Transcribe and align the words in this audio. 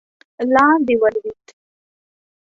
لاندې 0.53 0.93
ولوېد. 1.01 1.45